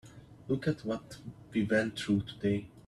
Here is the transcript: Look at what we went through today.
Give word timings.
Look 0.47 0.67
at 0.67 0.83
what 0.83 1.19
we 1.53 1.61
went 1.63 1.95
through 1.99 2.21
today. 2.21 2.65